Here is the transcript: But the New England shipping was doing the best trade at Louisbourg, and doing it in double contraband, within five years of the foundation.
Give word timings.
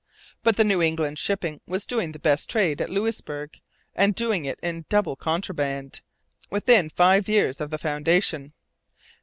But 0.41 0.55
the 0.57 0.63
New 0.63 0.81
England 0.81 1.19
shipping 1.19 1.61
was 1.67 1.85
doing 1.85 2.11
the 2.11 2.17
best 2.17 2.49
trade 2.49 2.81
at 2.81 2.89
Louisbourg, 2.89 3.61
and 3.93 4.15
doing 4.15 4.45
it 4.45 4.59
in 4.63 4.85
double 4.89 5.15
contraband, 5.15 6.01
within 6.49 6.89
five 6.89 7.27
years 7.29 7.61
of 7.61 7.69
the 7.69 7.77
foundation. 7.77 8.53